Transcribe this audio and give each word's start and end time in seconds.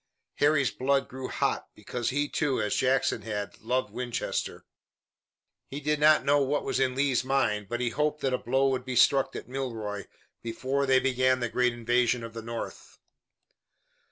Harry's 0.37 0.71
blood 0.71 1.07
grew 1.07 1.27
hot, 1.27 1.67
because 1.75 2.09
he, 2.09 2.27
too, 2.27 2.59
as 2.59 2.73
Jackson 2.73 3.21
had, 3.21 3.59
loved 3.59 3.91
Winchester. 3.93 4.65
He 5.67 5.79
did 5.79 5.99
not 5.99 6.25
know 6.25 6.41
what 6.41 6.63
was 6.63 6.79
in 6.79 6.95
Lee's 6.95 7.23
mind, 7.23 7.69
but 7.69 7.79
he 7.81 7.89
hoped 7.91 8.21
that 8.21 8.33
a 8.33 8.39
blow 8.39 8.67
would 8.69 8.83
be 8.83 8.95
struck 8.95 9.35
at 9.35 9.47
Milroy 9.47 10.07
before 10.41 10.87
they 10.87 10.99
began 10.99 11.39
the 11.39 11.49
great 11.49 11.73
invasion 11.73 12.23
of 12.23 12.33
the 12.33 12.41
North. 12.41 12.97